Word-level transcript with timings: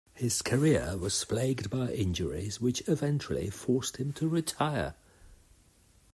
His 0.15 0.41
career 0.41 0.97
was 0.97 1.23
plagued 1.25 1.69
by 1.69 1.91
injuries 1.91 2.59
which 2.59 2.81
eventually 2.89 3.51
forced 3.51 3.97
him 3.97 4.13
to 4.13 4.27
retire. 4.27 4.95